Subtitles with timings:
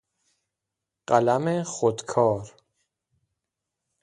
[1.07, 2.55] قلم خودکار